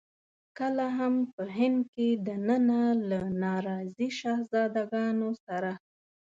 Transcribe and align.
کله 0.57 0.85
هم 0.97 1.13
په 1.33 1.43
هند 1.57 1.79
کې 1.93 2.07
دننه 2.27 2.81
له 3.09 3.19
ناراضي 3.43 4.09
شهزاده 4.19 4.83
ګانو 4.91 5.29
سره. 5.45 5.71